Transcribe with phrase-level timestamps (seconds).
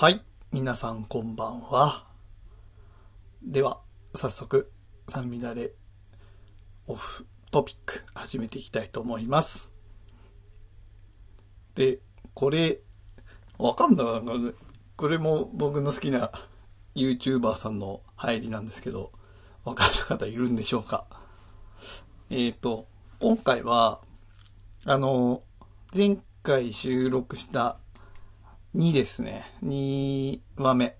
[0.00, 0.22] はい。
[0.52, 2.06] 皆さんこんばんは。
[3.42, 3.80] では、
[4.14, 4.70] 早速、
[5.08, 5.72] 三乱れ
[6.86, 9.72] オフトピック始めていきたいと思います。
[11.74, 11.98] で、
[12.32, 12.78] これ、
[13.58, 14.52] わかんないな。
[14.94, 16.30] これも僕の好きな
[16.94, 19.10] YouTuber さんの入りなんですけど、
[19.64, 21.06] わかる方いるんでしょうか
[22.30, 22.86] えっ、と、
[23.18, 24.00] 今回は、
[24.84, 25.42] あの、
[25.92, 27.80] 前回収録した
[28.74, 29.50] 2ですね。
[29.62, 30.96] 2話目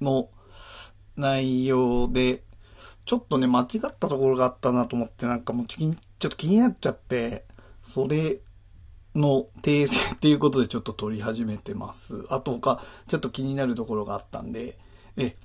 [0.00, 0.28] の
[1.16, 2.42] 内容で、
[3.04, 7.44] ちょっとね、間違ったところがあったなと思って、なんかもうちょっと気になっちゃって、
[7.82, 8.40] それ
[9.14, 12.26] の訂正っていうことでちょっと撮り始めてます。
[12.30, 14.78] あと他、ちょっと気になるところがあったんで、
[15.16, 15.36] え、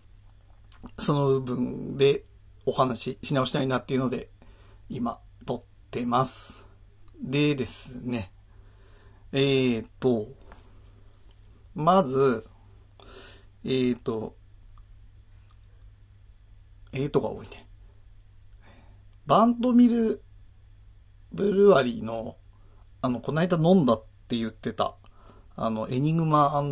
[0.99, 2.23] その部分で
[2.65, 4.29] お話しし直したいなっていうので、
[4.89, 5.59] 今、撮っ
[5.91, 6.65] てます。
[7.21, 8.31] でですね、
[9.31, 10.27] えーと、
[11.77, 12.43] まず、
[13.63, 14.35] えーと、
[16.91, 17.67] えーとが多いね。
[19.27, 20.23] バンドミル
[21.31, 22.35] ブルワリーの、
[23.03, 24.95] あの、この間飲んだって言ってた、
[25.55, 26.63] あの、エニグマ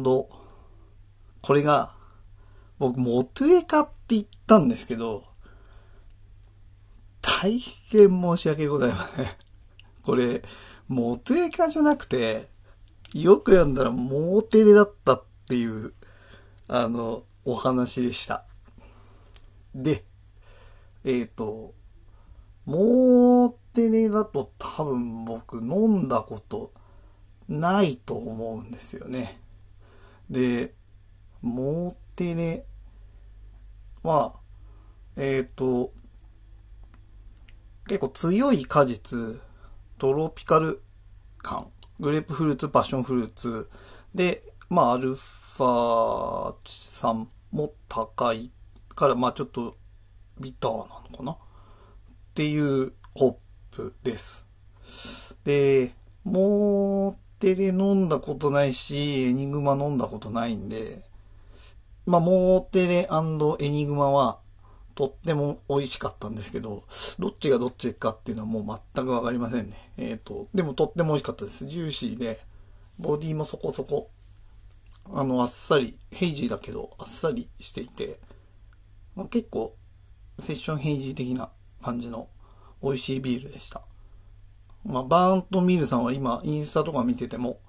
[1.43, 1.93] これが、
[2.79, 5.23] 僕、モトエカって言ったんですけど、
[7.21, 9.27] 大変申し訳ございません。
[10.01, 10.41] これ、
[10.87, 12.54] モトエカじゃなくて、
[13.15, 15.93] よく読んだらモーテレだったっていう、
[16.67, 18.43] あの、お話でした。
[19.73, 20.03] で、
[21.05, 21.73] えっ、と、
[22.65, 26.73] モーテレだと多分僕飲んだこと
[27.47, 29.39] ないと思うんですよね。
[30.29, 30.73] で、
[31.41, 32.65] モーテレ
[34.03, 34.33] は、
[35.15, 35.93] えっ、と、
[37.87, 39.39] 結構強い果実、
[39.99, 40.81] トロピカル
[41.37, 43.69] 感、グレープフルーツ、パッションフルーツ、
[44.13, 48.51] で、まあ、アルファ酸も高い
[48.89, 49.75] から、まあ、ちょっと
[50.39, 51.31] ビターなのかな？
[51.31, 51.37] っ
[52.33, 54.45] ていうホップです。
[55.43, 61.03] で、モーテレ飲んだことないし、エニグマ飲んだことないんで、
[62.05, 64.39] まあ、モーテレエニグマは、
[64.95, 66.85] とっても美味しかったんですけど、
[67.19, 69.91] どっちがどっちかっていうのはもう全くわかりませんね。
[69.97, 71.65] えっ、と、でもとっても美味しかったです。
[71.65, 72.39] ジューシーで、
[72.97, 74.09] ボディもそこそこ、
[75.13, 78.19] あの、あっさり、ヘイジーだけど、あっさりしていて、
[79.15, 79.75] まあ、結構、
[80.39, 81.49] セッションヘイジー的な
[81.81, 82.29] 感じの
[82.81, 83.81] 美味しいビールでした。
[84.85, 87.59] まあ、バーンとミールさんは今、インスタとか見てても、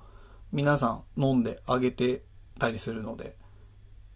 [0.53, 2.23] 皆さん飲んであげて
[2.59, 3.37] たりするので、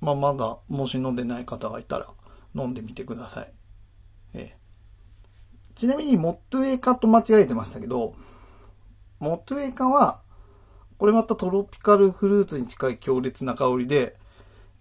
[0.01, 2.07] まあ、まだ、もし飲んでない方がいたら、
[2.55, 3.53] 飲んでみてください。
[4.35, 4.59] ええ、
[5.75, 8.15] ちなみに、モットエカと間違えてましたけど、
[9.19, 10.23] モットエカは、
[10.99, 14.19] これまたトロピカルフルーツに近い強烈な香りで、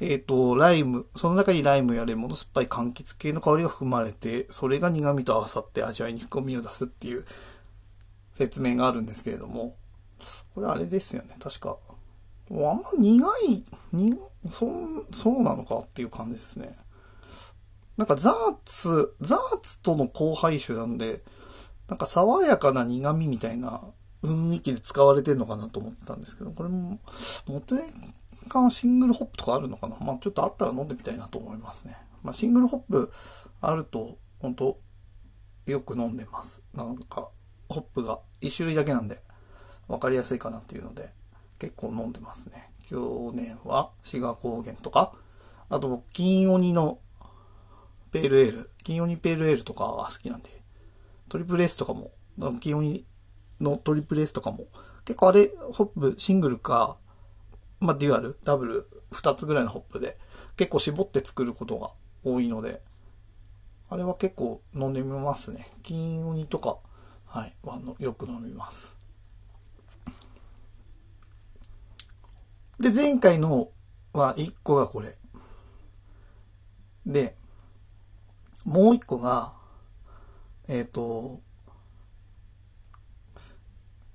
[0.01, 7.25] えっ、と、ライム、その中にライムやレモンの酸っぱい柑橘系の香りが含まれて、それが苦味と合わさって味わいに深みを出すっていう
[8.33, 9.75] 説明があるんですけれども、
[10.55, 11.77] これあれですよね、確か。
[12.49, 14.17] あんま苦い、に
[14.49, 14.67] そ、
[15.11, 16.75] そうなのかっていう感じですね。
[17.99, 18.33] なんかザー
[18.63, 21.21] ツ、ザーツとの交配種なんで、
[21.89, 23.81] なんか爽やかな苦味みたいな
[24.23, 26.99] 雰囲気で使われてるのかなと思ってたんですけど、これも、
[27.45, 27.75] モテ
[28.47, 29.97] カンシングルホップとかあるのかな？
[29.99, 31.97] まあちょっとあったら飲んでみたいなと思いますね。
[32.23, 33.11] まあシングルホップ
[33.59, 34.79] あると、本当
[35.65, 36.63] よく飲んでます。
[36.73, 37.27] なんか、
[37.67, 39.21] ホップが一種類だけなんで、
[39.89, 41.09] わかりやすいかなっていうので、
[41.59, 42.71] 結構飲んでますね。
[42.89, 45.11] 去年は志賀高原とか、
[45.67, 46.99] あと、金鬼の
[48.11, 50.49] ペールエール、金鬼ペールエールとかが好きなんで、
[51.27, 52.11] トリプル S とかも、
[52.59, 53.05] 金鬼
[53.61, 54.67] のトリプル S とかも、
[55.05, 56.97] 結構あれ、ホップシングルか、
[57.79, 60.17] まあ、デュアル、ダブル、二つぐらいのホップで、
[60.57, 61.91] 結構絞って作ることが
[62.23, 62.81] 多いので、
[63.89, 65.67] あれは結構飲んでみますね。
[65.83, 66.77] 金鬼とか、
[67.25, 68.95] はい、はのよく飲みます。
[72.79, 73.71] で、前回の
[74.13, 75.17] は1個がこれ。
[77.05, 77.35] で、
[78.69, 79.51] もう1個が、
[80.67, 81.41] えっ、ー、と、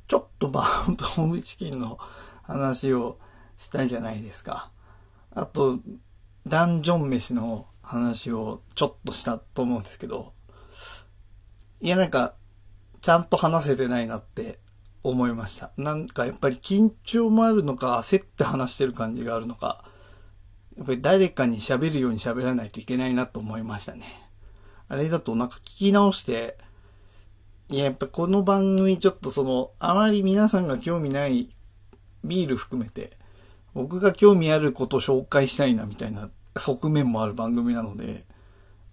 [0.07, 1.99] ちょっとバンホー ムチキンの
[2.45, 3.19] 話を
[3.57, 4.71] したいじゃないですか。
[5.33, 5.81] あと、
[6.47, 10.33] ダンジョン飯の話をちょっとしたと思うんですけど、
[11.81, 12.35] いやなんか、
[13.01, 14.61] ちゃんと話せてないなって
[15.03, 15.73] 思いました。
[15.77, 19.85] なんかやっぱり緊張もあるのか、焦って話してる感じがあるのか、
[20.77, 24.24] やっぱり誰かに喋るように喋らないといけないなと思いましたね。
[24.95, 26.57] あれだとなんか聞き直して、
[27.69, 31.49] いや、やっぱこの番組ちょっとその、あまり皆さんが興味ない
[32.23, 33.19] ビール含めて
[33.75, 38.25] 僕が興味あることを紹介したいなみたいな側面もある番組なので、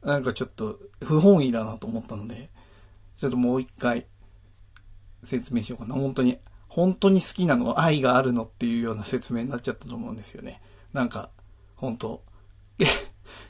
[0.03, 2.49] なんかちょっと不本意だなと思ったので、
[3.15, 4.07] ちょっともう一回
[5.23, 5.93] 説明しようかな。
[5.93, 10.61] 本当に、本当に好きなのは愛があるのっていうような説明になっちゃったと思うんですよね。
[10.93, 11.29] なんか、
[11.75, 12.23] 本当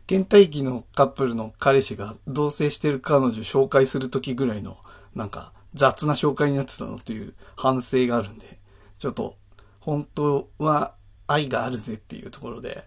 [0.07, 4.77] 倦怠期のカップルの彼氏が同棲してる彼女紹介するときぐらいの、
[5.15, 8.59] なんか雑な紹介になってたのっていう反省があるんで、
[8.97, 9.35] ちょっと、
[9.79, 10.93] 本当は
[11.27, 12.83] 愛があるぜっていうところで、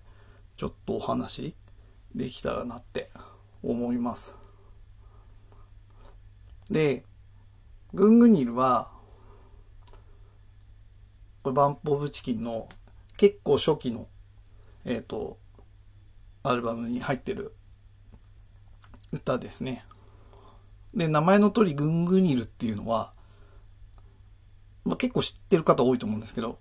[0.57, 1.55] ちょっとお話
[2.15, 3.11] できたらなって
[3.63, 4.37] 思います。
[6.71, 7.05] で、
[7.93, 8.91] グングニルは、
[11.43, 12.69] これバンプオブチキンの
[13.17, 14.09] 結構初期の、
[14.85, 15.39] えっ、ー、と、
[16.45, 17.55] アルバムに入ってる
[19.13, 19.85] 歌ですね。
[20.95, 23.13] で、名前の通りグングニルっていうのは、
[24.85, 26.59] まあ、結構知ってる方多いと思うんですけど、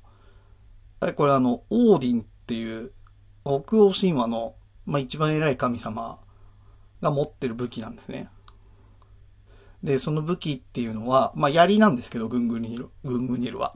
[1.15, 2.93] これあの、オーディンっていう
[3.43, 6.17] 北欧神話の、まあ、一番偉い神様
[7.01, 8.29] が持ってる武器なんですね。
[9.83, 13.75] で、その武器っていうのは、まあ、槍なんですけど、グングニル、グングニルは。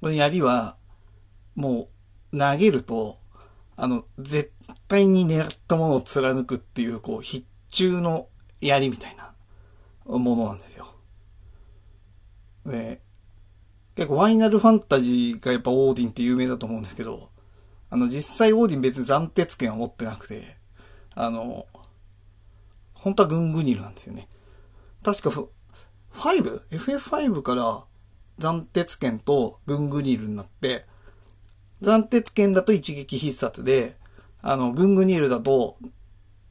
[0.00, 0.76] この槍は、
[1.54, 1.88] も
[2.32, 3.18] う、投げると、
[3.76, 4.52] あの、絶
[4.88, 8.28] 対に狙ったものを貫くっていう、こう、必中の
[8.60, 9.34] 槍みたいな
[10.06, 10.94] ものなんですよ。
[12.66, 13.02] で、
[13.96, 17.30] 結構、ファイナルファンタジーがやっぱオーディンって有名だと思うんですけど、
[17.90, 20.56] あの、実際オーディン別に暫定権は持ってなくて、
[21.14, 21.66] あの、
[22.94, 24.28] 本当はグングニルなんですよね。
[25.02, 25.30] 確か
[26.14, 27.84] 5?FF5 から
[28.38, 30.86] 暫定権とグングニルになって、
[31.84, 33.96] 暫定権だと一撃必殺で、
[34.42, 35.76] あの、グングニールだと、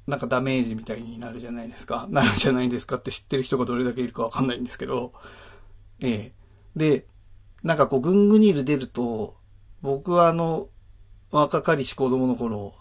[0.07, 2.07] なんかダメージみたいになるじゃないですか。
[2.11, 5.13] なるじゃないですかって知ってる人がどれだけいるかわかんないんですけど、
[5.99, 6.33] ええ。
[6.75, 7.07] で、
[7.63, 9.37] なんかこう、グングニール出ると、
[9.81, 10.69] 僕はあの、
[11.31, 12.73] 若かりし子供の頃、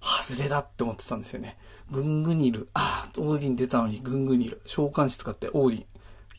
[0.00, 1.56] 外れだって思ってたんですよね。
[1.90, 2.68] グングニール。
[2.74, 4.60] ああ、オーディン出たのにグングニール。
[4.66, 5.86] 召喚師使ってオーディン。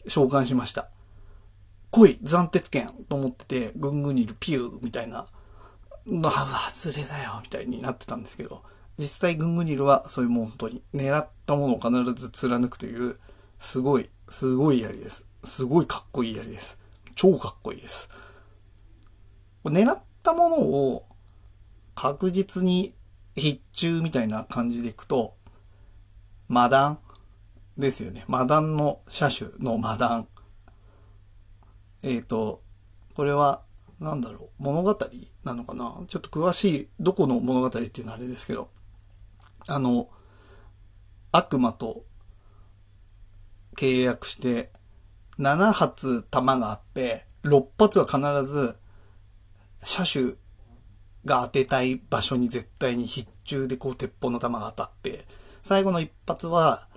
[0.08, 0.90] 召喚しました。
[1.92, 5.28] 来い暫定権と思ってて、グングニールピューみたいな、
[6.08, 8.64] の、外れだよみたいになってたんですけど、
[8.98, 13.18] 実際グングニルはそういうもう本当に狙ったものを必ず貫くという、
[13.60, 15.26] すごい、すごい槍です。
[15.44, 16.78] すごいかっこいい槍です。
[17.16, 18.10] 超かっこいいです。
[19.64, 21.06] 狙ったものを
[21.96, 22.94] 確実に
[23.36, 25.36] 必中みたいな感じでいくと、
[26.48, 27.00] マダン
[27.78, 28.24] ですよね。
[28.28, 30.28] マダンの車種のマダン。
[32.04, 32.62] えっ、ー、と、
[33.16, 33.65] これは、
[34.00, 34.98] なんだろう、物語？
[35.44, 35.96] なのかな？
[36.08, 38.70] ちょっと詳しい、どこの物語っていうのはあれですけど、
[39.68, 40.10] あの、
[41.32, 42.04] 悪魔と
[43.78, 44.72] 契約して、
[45.40, 48.76] 7発弾があって、6発は必ず、
[49.84, 50.34] 車種
[51.26, 55.26] が当てたい場所に絶対に必中でこう鉄砲の弾が当たって、
[55.64, 56.88] 最後の一発は、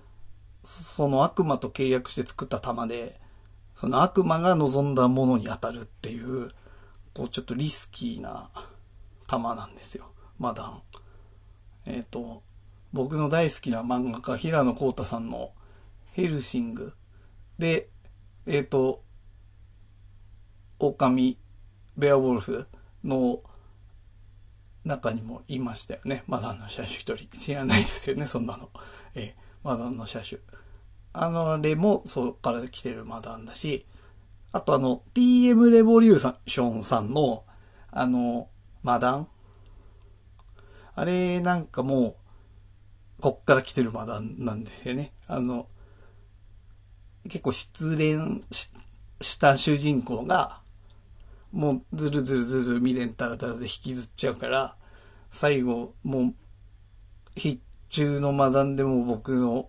[0.64, 3.20] その悪魔と契約して作った弾で、
[3.74, 6.50] その悪魔が望んだものに当たるっていう、
[7.18, 8.48] こうちょっとリスキーな
[9.26, 10.12] 弾なんですよ。
[10.38, 10.82] マダン。
[11.86, 12.44] えっ、ー、と、
[12.92, 15.50] 僕の大好きな漫画家、平野幸太さんの
[16.12, 16.92] ヘルシング
[17.58, 17.88] で、
[18.46, 19.02] えっ、ー、と、
[20.78, 21.36] 狼、
[21.96, 22.68] ベアウォルフ
[23.02, 23.40] の
[24.84, 26.22] 中にもいましたよね。
[26.28, 27.26] マダンの車種一人。
[27.36, 28.70] 知らないですよね、そんなの。
[29.16, 30.40] えー、マダンの車種。
[31.14, 33.86] あの、あれもそこから来てるマダンだし、
[34.52, 37.44] あとあの、TM レボリューションさんの、
[37.90, 38.48] あの、
[38.82, 39.28] マダン？
[40.94, 42.16] あれなんかも
[43.18, 45.12] う、こっから来てるマダンなんですよね。
[45.26, 45.68] あの、
[47.24, 48.44] 結構失恋
[49.20, 50.60] した主人公が、
[51.52, 54.76] もうずるずるずる未練たらたらで引きずっちゃうから、
[55.30, 56.34] 最後、もう、
[57.36, 59.68] 必中のマダンでも僕の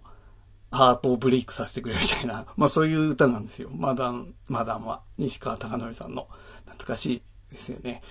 [0.71, 3.69] ハートをブレイクさせてくれるみたいな、 まあそういう歌なんですよ。
[3.73, 5.01] マダン、マダンは。
[5.17, 6.27] 西川貴教さんの。
[6.65, 8.03] 懐かしいですよね。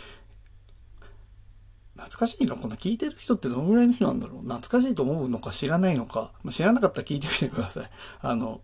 [1.94, 2.76] 懐かしいのこんな？
[2.76, 4.42] 聞いてる人ってどのぐらいの人なんだろう？
[4.42, 6.32] 懐かしいと思うのか知らないのか。
[6.42, 7.90] まあ、知らなかったら聞いてみてください。
[8.20, 8.60] あの、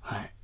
[0.00, 0.34] はい。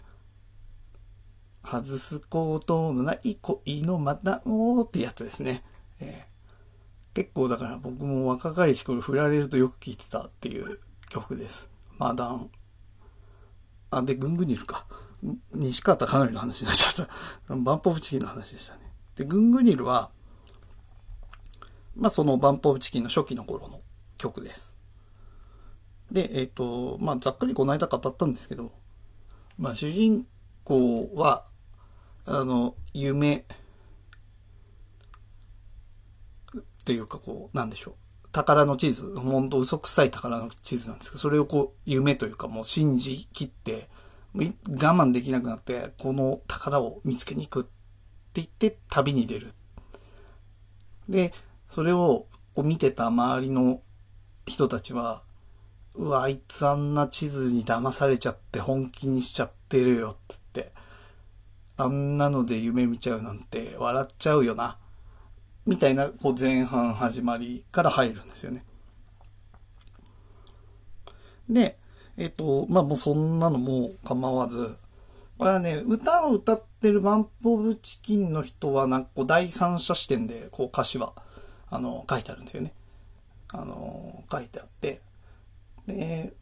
[1.65, 5.63] 外すことのない恋のマダンをってやつですね。
[6.01, 11.69] えー、結構だから僕も若かりし頃振られるとよく聞いてたっていう曲です。
[11.99, 12.51] マダン。
[13.93, 14.87] あ、で、グングニルか。
[15.53, 17.07] 西川貴教の話になっちゃっ
[17.47, 17.55] た。
[17.55, 18.81] バンポブチキンの話でしたね。
[19.17, 20.11] で、グングニルは、
[21.95, 23.81] まあ、そのバンポブチキンの初期の頃の
[24.17, 24.75] 曲です。
[26.11, 28.73] で、えっ、ー、と、まあ、ざっくりこの間語ったんですけど、
[29.59, 30.27] まあ、主人
[30.65, 31.45] 公は、
[32.25, 33.45] あの、夢っ
[36.85, 37.95] ていうかこう、なんでしょう。
[38.33, 43.89] 宝の地図、本当嘘くさい宝の地図なんですけど、それをこう、夢というかもう信じきって、
[44.35, 47.71] 我慢できなくなって、この宝を見つけに行くって
[48.35, 49.53] 言って旅に出る。
[51.09, 51.35] で、
[51.69, 53.83] それをこう見てた周りの
[54.47, 55.23] 人たちは、
[55.95, 60.73] うわ、あいつあんな地図に騙されちゃって本気にしちゃってるよってって、
[61.77, 64.79] あんなので夢見ちゃうなんて笑っちゃうよな。
[65.67, 68.65] みたいなこう前半始まりから入るんですよね。
[71.49, 71.79] で、
[72.17, 74.77] えっ、と、まあもうそんなのも構わず、
[75.39, 81.13] これはね、歌を歌ってるバンプオブチキンの人はなんかこう第三者視点でこう歌詞は、
[81.71, 82.73] あの、書いてあるんですよね。
[83.49, 85.01] あの、書いてあって、
[85.87, 86.33] で、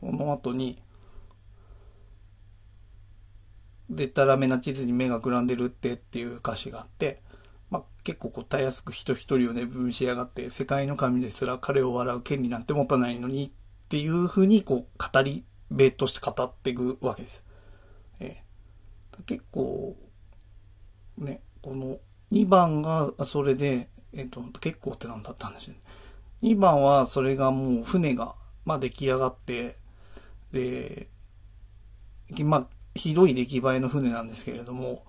[0.00, 0.82] この後に、
[3.94, 7.22] でたらめな地図に目がくらんでるってっていう歌詞があって、
[7.70, 13.50] まあ、結構こうたやすく人一人をね、分しやがって、世界の神ですら彼を笑う権利なんて持たないのにっ
[13.88, 17.44] ていうふうにこう語りべとして語っていくわけです。
[18.20, 19.96] えー、結構、
[21.18, 21.98] ね、この
[22.32, 25.80] 2番がそれで、えっ、ー、と、結構ってなんだったんですよね。
[26.42, 28.34] 2番はそれがもう船が、
[28.64, 29.76] まあ、出来上がって、
[30.52, 31.08] で、
[32.44, 35.04] まあ、ひどい出来栄えの船なんですけれども、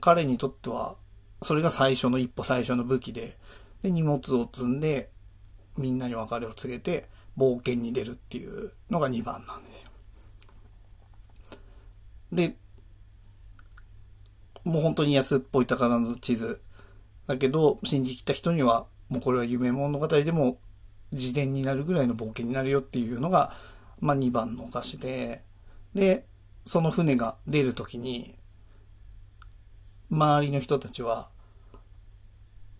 [0.00, 0.96] 彼にとっては、
[1.42, 3.38] それが最初の一歩最初の武器で、
[3.82, 5.10] で、荷物を積んで、
[5.78, 9.90] みんなに別れを告げて、冒険に出るっていうのが2番なんですよ。
[12.32, 12.56] で、
[14.64, 16.60] もう本当に安っぽい宝の地図。
[17.26, 20.58] だけど、信じきった人には、もうこれは夢物語でも
[21.12, 23.52] 自伝になるぐらいの冒険になるよっていうのが、
[24.00, 25.42] まあ2番のお菓子で、
[25.94, 26.26] で、
[26.70, 28.36] その船が出るときに、
[30.08, 31.28] 周りの人たちは、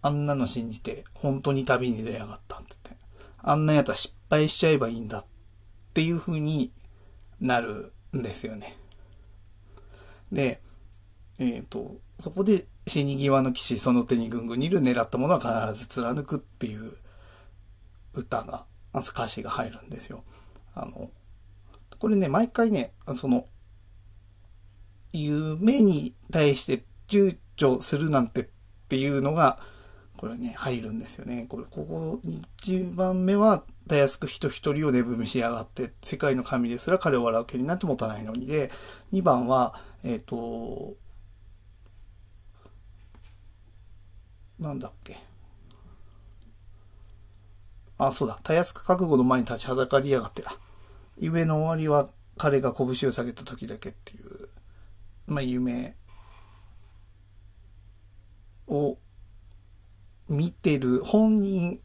[0.00, 3.04] あんなの信じて、本当に旅に出やがったって言って、
[3.38, 5.25] あんなやつは失敗しちゃえばいいんだっ
[5.92, 6.70] ていう風に
[7.40, 8.76] なるんですよね。
[10.30, 10.61] で、
[11.40, 16.92] えっ、ー、と、そこで死に際の騎士、その手にぐんぐんにいる狙ったものは必ず貫くっていう
[18.14, 20.23] 歌が、歌詞が入るんですよ。
[20.76, 21.11] あの、
[21.99, 23.47] これね、毎回ね、その、
[25.12, 28.47] 夢に対して躊躇するなんてっ
[28.88, 29.59] ていうのが、
[30.17, 31.47] これね、入るんですよね。
[31.49, 32.21] これ、ここ、
[32.62, 38.71] 1番目は、たやすく人一人を寝踏みしやがって、世界の神ですら彼を笑う気になって持たないのにで、
[39.14, 40.95] 2番は、えっ、ー、と、
[44.59, 45.17] なんだっけ。
[47.97, 48.38] あ、そうだ。
[48.43, 50.52] たやすく覚悟の前に立ちはだかりやがってだ。
[51.19, 54.20] 夢の終わりは彼が拳を下げた時だけっていう、
[55.31, 55.97] まあ、夢
[58.67, 58.99] を
[60.29, 61.81] 見てる本人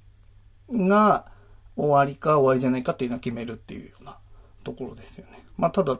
[0.71, 1.31] が
[1.75, 4.17] 終わりか終わりじゃないかっていうのは決めるっていうような
[4.63, 5.43] ところですよね。
[5.57, 5.99] まあ、ただ、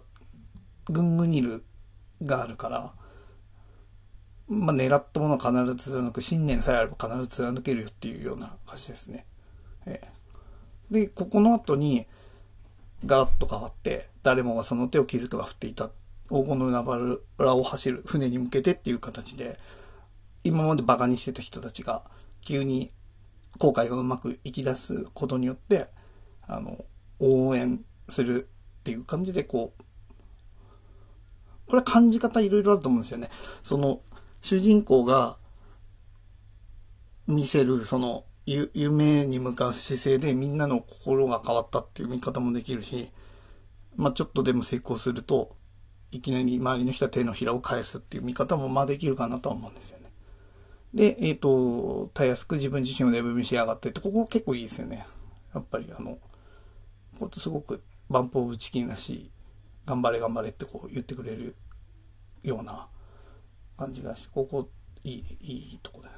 [0.90, 1.64] グングニル
[2.24, 2.94] があるから、
[4.48, 9.25] まあ、狙ったものは必ず貫く、信念さえあれば必ず貫けるよっていうような歌詞ですね。
[9.86, 10.02] え
[10.92, 12.08] え、で、ここの後に、
[13.06, 15.90] ガラッと変わって、誰もがその手を気づけば振っていた
[16.29, 19.60] 黄金の海原を走る船に向けてっていう形で、
[20.44, 22.03] 今まで馬鹿にしてた人たちが、
[22.41, 22.91] 急に
[23.58, 25.88] 後悔がうまくいき出すことによって、
[26.48, 26.86] あの、
[27.20, 28.48] 応援する
[28.79, 29.84] っていう感じで、こう、
[31.67, 33.29] これは感じ方いろいろあると思うんですよね。
[33.63, 34.01] その、
[34.41, 35.38] 主人公が
[37.27, 43.10] 見せる、その、夢に向かう姿勢でみんなの心が変わったっていう見方もできるし、
[43.96, 45.55] まあちょっとでも成功すると、
[46.15, 50.05] いきなり周りの人は手のひらを返すっていう見方もまあできるかなとは思うんですよね。
[50.93, 55.05] で、えっ、ー、と、たやすく自分自身を寝踏みしやがってって、ここ結構いいですよね。
[55.53, 56.17] やっぱりあの、
[57.19, 59.31] こすごくバンプオブチキンらしい、
[59.86, 61.55] 頑張れ頑張れってこう言ってくれる
[62.43, 62.88] ような
[63.77, 64.69] 感じがして、ここ
[65.03, 66.15] いい、いいとこですね。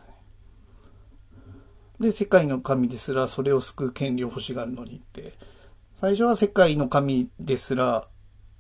[2.00, 5.34] で、世界の神ですらそれを救う権利を欲しがるのにって、
[5.96, 8.08] 最初は世界の神ですら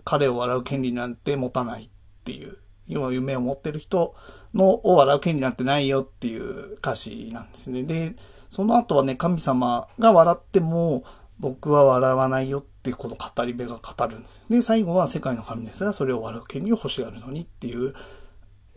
[0.07, 1.89] 彼を笑う権利なんて持たないっ
[2.23, 4.15] ていう、要は夢を持ってる人
[4.53, 7.83] のを笑う権利なんてないよっていう歌詞なんですね。
[7.83, 8.15] で、
[8.49, 11.03] その後はね、神様が笑っても
[11.39, 14.41] 僕は笑わないよってこの語り部が語るんです。
[14.49, 17.93] で、最後は世界の神ですらそれを笑う権利を欲しがるのにっていう、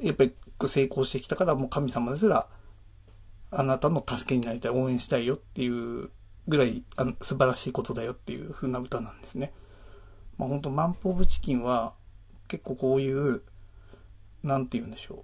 [0.03, 0.35] やっぱり
[0.67, 2.49] 成功してきたからもう神様ですら
[3.53, 6.11] あなたの助けになりたい、応援したいよっていう
[6.49, 9.53] ぐらいあの素晴らしいことだよっていう風な歌なんですね。
[10.41, 11.93] まあ本当マンポーブチキンは
[12.49, 13.43] 結構こういう、
[14.43, 15.19] なんて言うんでしょう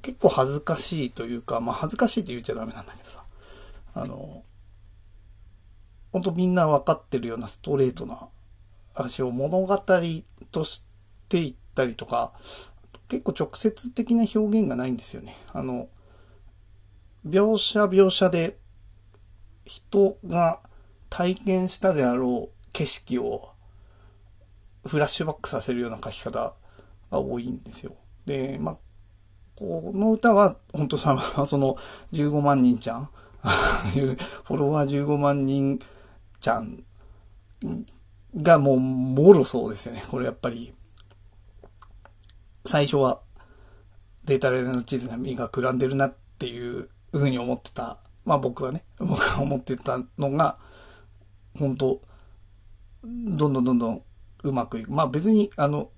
[0.00, 3.24] 結構恥ずかしいというか、まあ恥ずかしいって言っちゃダメなんだけどさ、
[3.94, 4.44] あの、
[6.12, 8.28] 本当みんな分かってるようなストレートな
[8.94, 9.78] 話を物語
[10.52, 10.84] とし
[11.28, 12.30] ていったりとか、
[13.08, 15.36] 結構直接的な表現がないんですよね。
[15.52, 15.88] あの、
[17.26, 18.56] 描写描写で
[19.64, 20.60] 人が
[21.12, 23.50] 体験したであろう景色を
[24.86, 26.54] フラッシュバックさせるような書き方
[27.10, 27.94] が多いんですよ。
[28.24, 28.76] で、まあ、
[29.54, 31.76] この歌は、本当さ、その
[32.12, 33.10] 15万人ちゃん
[33.42, 35.78] フォロワー15万人
[36.40, 36.82] ちゃん
[38.34, 40.02] がもう、もろそうですよね。
[40.10, 40.72] これやっぱり、
[42.64, 43.20] 最初は
[44.24, 47.98] データレーの地図が身がくらんでるなっていうふうに思ってた。
[48.24, 50.56] まあ僕はね、僕が思ってたのが、
[51.58, 52.00] 本当
[53.04, 54.02] どんどんどんどん
[54.44, 54.92] うまくいく。
[54.92, 55.90] まあ別に、あの、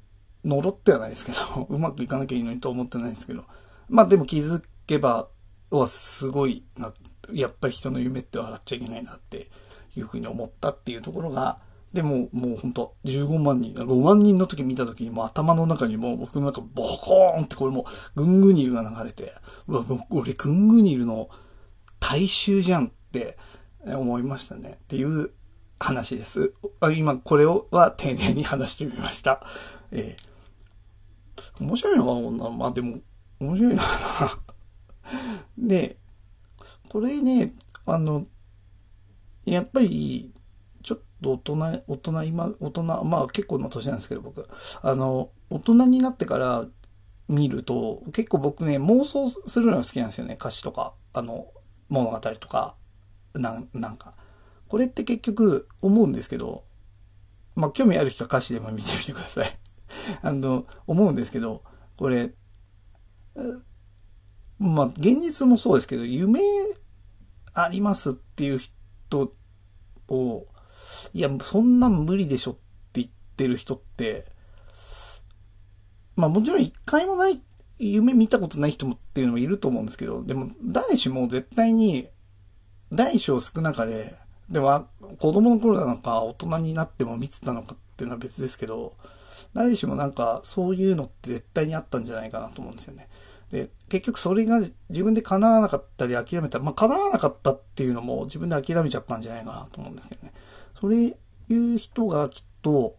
[0.44, 3.44] 呪ってはないですけど、 うまくいかなきゃいいのにと思ってないですけど、
[3.88, 5.28] まあでも気づけば、
[5.70, 6.92] はすごいな、
[7.32, 9.50] やっぱり人の夢って笑っちゃいけないなって
[9.96, 11.58] いうふうに思ったっていうところが、
[11.92, 19.32] でも、もうほんと、15万人、5万人の時見た時にもう頭の中にもう僕の中ボコーンってこれもうグングニルが流れて、
[19.68, 21.28] うわ、俺グングニルの
[22.00, 23.38] 大衆じゃんって
[23.86, 24.78] 思いましたね。
[24.82, 25.30] っていう
[25.84, 26.54] 話です。
[26.96, 29.44] 今これをは丁寧に話してみました。
[29.92, 33.00] えー、面白いのかなまあでも、
[33.38, 33.86] 面白いのか
[35.58, 35.96] なで、
[36.90, 37.52] これね、
[37.84, 38.26] あの、
[39.44, 40.32] やっぱり、
[40.82, 44.48] ちょっと大人、大人、今、大人、まあ結構の年なんですけど僕、
[44.82, 46.64] あの、大人になってから
[47.28, 50.36] 見ると、結構僕ね、妄想するのが好きなんですよね。
[50.40, 51.48] 歌詞とか、あの、
[51.90, 52.74] 物語とか、
[53.34, 54.14] なん、なんか。
[54.74, 56.64] これって結局思うんですけど、
[57.54, 59.58] まあ興味ある人は歌詞でも見てみてください。
[60.20, 61.62] あの、思うんですけど、
[61.96, 62.34] これ、
[64.58, 66.40] まあ現実もそうですけど、夢
[67.52, 69.32] ありますっていう人
[70.08, 70.46] を、
[71.12, 72.60] いや、そんな無理でしょって
[73.00, 74.26] 言ってる人って、
[76.16, 77.40] まあもちろん一回もない、
[77.78, 82.08] 夢見たことない人もっていうのもいると思うんですけど、でも誰しも絶対に
[82.90, 84.16] 大小少なかれ、
[84.50, 84.86] でも
[85.18, 88.94] 子供の頃なのか大人になっても見てたのかっていうのは別ですけど、
[89.54, 93.08] 誰しもなんかそういうのって絶対にあったんじゃないかなと思うんですよね。
[93.50, 100.32] で、結局それが自分で叶わなかったり諦めたら、まあ叶わなかったっていうのも自分で諦めちゃったんじゃないかなと思うんですけどね。
[100.80, 101.14] それい
[101.54, 102.96] う人がきっと、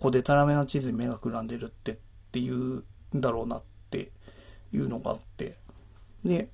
[0.00, 1.96] こう、でたらめの地図に目がくらんでるってっ
[2.32, 4.10] ていうんだろうなって
[4.72, 5.56] いうのがあって。
[6.24, 6.48] で、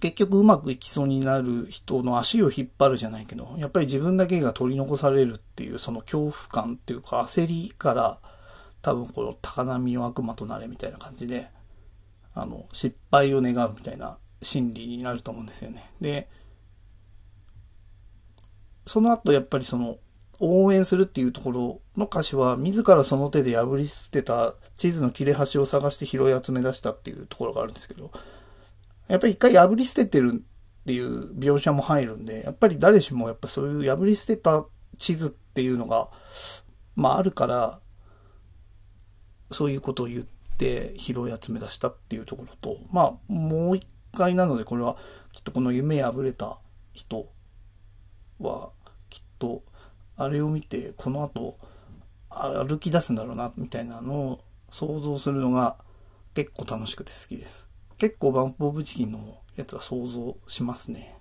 [0.00, 8.18] 結局うまくいきそうになる人の足を引っ張るじゃないけど、やっぱり自分だけが取り残されるっていうその恐怖感っていうか焦りから
[8.82, 11.48] 多分この高波を悪魔となれみたいな感じで、
[12.34, 15.90] あの、失敗を願うみたいな心理になると思うんですよね。
[16.00, 16.28] で、
[18.86, 19.98] その後やっぱりその
[20.40, 28.12] 応援するっていうところの歌詞は自らその手で破り捨てた地図の切れ端を探して拾い集め出したっていうところがあるんですけど、
[29.08, 34.64] やっぱり一回破り捨ててるっていう描写も入るんで、やっぱり誰しもやっぱそういう破り捨てた
[34.98, 36.08] 地図っていうのが、
[36.94, 37.80] まああるから、
[39.50, 40.24] そういうことを言っ
[40.58, 44.96] て拾い集め出したっていうところと、まあもう一回なのでこれは
[45.32, 46.58] きっとこの夢破れた
[46.92, 47.30] 人
[48.38, 48.70] は
[49.08, 49.62] きっと、
[50.16, 51.58] あれを見て、この後、
[52.30, 54.40] 歩き出すんだろうな、みたいなのを
[54.70, 55.76] 想像するのが
[56.34, 57.67] 結構楽しくて好きです。
[57.98, 61.18] 結構バンプオブチキンのやつは想像しますね。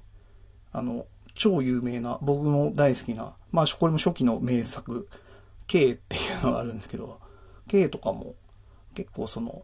[0.72, 5.10] あの、超有名な、僕の大好きな、まあこれも初期の名作、
[5.66, 7.20] K っていうのがあるんですけど、
[7.68, 8.36] K とかも
[8.94, 9.64] 結構その、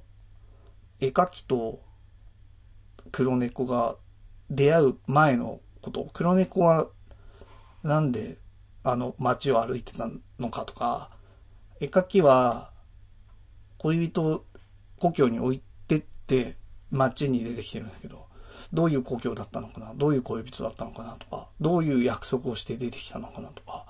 [0.99, 1.81] 絵描きと
[3.11, 3.95] 黒猫が
[4.49, 6.87] 出会う前のこと、黒猫は
[7.83, 8.37] なんで
[8.83, 11.11] あの街を歩いてたのかとか、
[11.79, 12.71] 絵描きは
[13.77, 14.45] 恋人
[14.99, 16.55] 故郷に置いてって
[16.93, 18.27] 街に出てきてるんですけど、
[18.71, 19.93] どういう故郷だったのかな？
[19.95, 23.85] どういう恋人だったのかなとか、どういう約束をして出てきたのかなとか、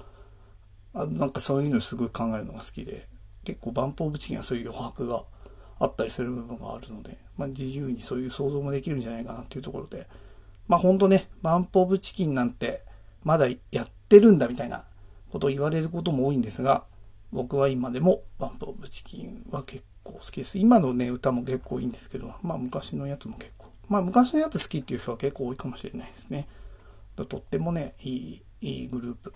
[0.94, 3.08] あなんかそういうのすごい考えるのが好きで、
[3.44, 5.24] 結構バンプオブチキンはそういう余白が
[5.80, 10.08] あったりする部分があるので、まあ、自由にそういう想像もできるんじゃないかなっていうところで、
[10.68, 12.84] まあほんとね、バンプオブチキンなんて
[13.24, 14.86] まだやってるんだみたいな
[15.32, 16.86] ことを言われることも多いんですが、
[17.32, 20.58] 僕は今でもバンプオブチキンは結構好きです。
[20.58, 23.72] 今のね、歌も結構いいんですけど、まあ昔のやつも結構。
[23.90, 26.48] まあ昔のやつ好きっていう人は結構多いかもしれないですね。
[27.16, 29.34] とってもね、いい、いいグループ。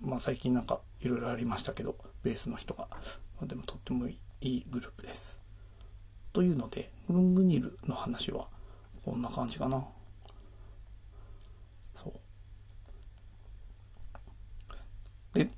[0.00, 2.88] まあ最近なんかいろいろありましたけど、ベースの人が。
[2.90, 2.98] ま
[3.42, 5.38] あ、でもとってもいいグループです。
[6.32, 8.46] というので、グルングニルの話は
[9.04, 9.84] こんな感じかな。
[11.94, 12.12] そ
[15.34, 15.38] う。
[15.38, 15.48] で、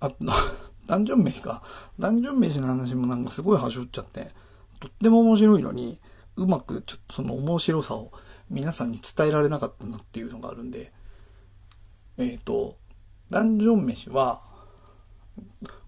[0.00, 0.12] あ、
[0.88, 1.62] ダンジョン飯か。
[1.98, 4.30] ダンジョン飯の話もなんかすごい端折っちゃって、
[4.80, 6.00] とっても面白いのに、
[6.36, 8.10] うまくちょっとその面白さを
[8.48, 10.92] 皆さんに伝えられなかったなっていうのがあるんで、
[12.16, 12.78] えっ、ー、と、
[13.30, 14.40] ダンジョン飯は、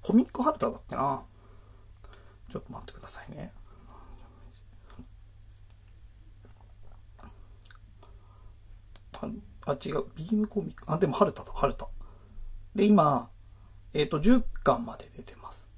[0.03, 1.23] コミックハルターだっけな。
[2.51, 3.53] ちょっと待ってくださいね。
[9.67, 10.05] あ、違う。
[10.17, 10.85] ビームコミック。
[10.93, 11.89] あ、でも、ハルタだ、ハルタ。
[12.75, 13.31] で、今、
[13.93, 15.69] えっ、ー、と、10巻まで出てます。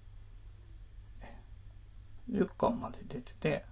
[2.31, 3.65] 10巻まで出てて、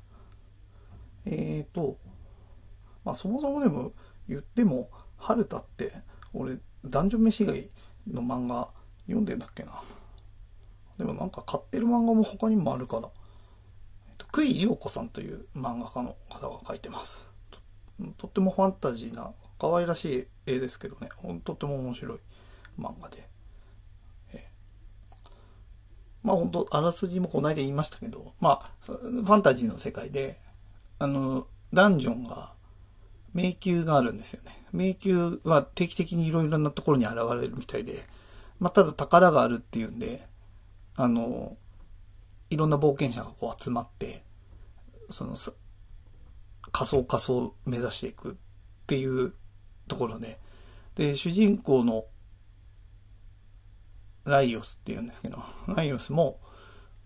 [1.27, 1.99] えっ、ー、と、
[3.05, 3.93] まあ、そもそもでも
[4.29, 5.93] 言っても、春田って、
[6.33, 7.71] 俺、ダンジョン飯以外
[8.11, 8.69] の漫画
[9.07, 9.83] 読んでんだっけな。
[10.99, 13.09] でもなんか買ってる漫画も他にもあるから、
[14.09, 17.61] えっ、と、久井涼子さんという漫画家の方が書いてますと。
[18.17, 21.09] とってもファンタジーな、可愛らしい絵ですけどね、
[21.45, 22.19] とっても面白い
[22.79, 23.30] 漫画で。
[26.23, 30.41] まあ本当あらすじもこの間言いましたけど、まあ、ファンタジーの世界で、
[30.99, 32.53] あの、ダンジョンが、
[33.33, 34.61] 迷宮があるんですよね。
[34.73, 38.05] 迷宮は定期的にいろいろなところに現れるみたいで、
[38.59, 40.27] まあただ宝があるっていうんで、
[40.97, 41.57] あの、
[42.51, 44.25] いろんな冒険者がこう集まって、
[45.09, 45.35] その、
[46.73, 48.35] 仮想仮想を目指していくっ
[48.87, 49.33] ていう
[49.89, 50.39] ところで、
[50.97, 52.05] で、主人公の
[54.31, 56.41] ライオスって言うんですけど、ライオスも、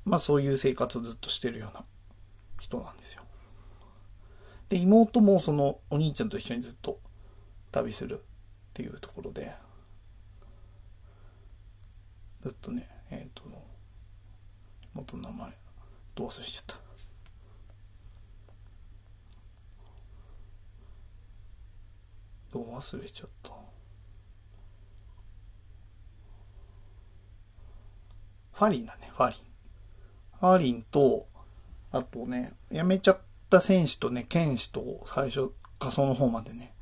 [0.05, 1.85] まあそういう生活をずっとしてるような
[2.61, 3.23] 人なんですよ。
[4.69, 7.01] で、妹もそのお兄ちゃんと一緒にずっと
[7.73, 8.23] 旅するっ
[8.75, 9.53] ていうところで、
[12.41, 13.45] ずっとね、えっ、ー、と、
[14.95, 15.53] 妹の名前、
[16.15, 16.85] どう忘れちゃった。
[22.53, 23.64] どう忘れちゃった？
[28.55, 29.39] ファリンだね、ファリン。
[30.41, 31.27] ファリンと、
[31.91, 33.19] あとね、辞めちゃっ
[33.51, 36.73] た選手とね、剣士と最初、仮想の方までね、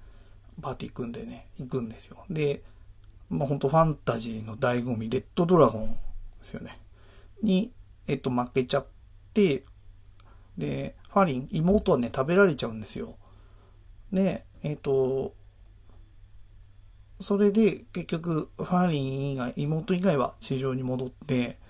[0.61, 2.25] パーティー組んでね、行くんですよ。
[2.29, 2.63] で、
[3.31, 5.99] まあ本当ファンタジーの醍醐味、レッドドラゴンで
[6.43, 6.79] すよね。
[7.43, 7.73] に、
[8.07, 8.87] えっと、負けちゃっ
[9.33, 9.65] て、
[10.59, 13.17] で、ファリン、妹はね、食べられちゃうんですよ。
[14.13, 15.35] で、えっと、
[17.21, 21.62] それで結局、ファリン以外、妹以外は地上に戻って、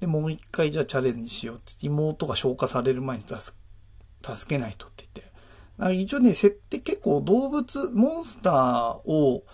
[0.00, 5.32] で、もう一回じゃあチャレンジしようって、妹が消化される前に助けないとって言って。
[5.78, 9.44] だから一応ね、設定結構動物、モンスターを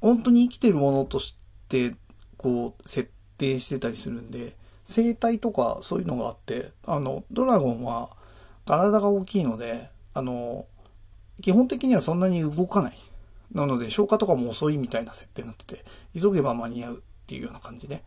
[0.00, 1.36] 本当に生きてるものとし
[1.68, 1.94] て、
[2.36, 8.10] こう、設定してたりするんで、生態とかそういうのがあって、あの、ドラゴンは
[8.64, 10.66] 体が大きいので、あの、
[11.42, 12.98] 基本的にはそんなに動かない。
[13.52, 15.84] なので、消化とかも遅いみたいな設定になってて、
[16.18, 18.02] 急げば間に合うっていうような感じで。